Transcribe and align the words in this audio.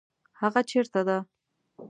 هغه 0.41 0.61
چیرته 0.69 1.01
ده؟ 1.07 1.17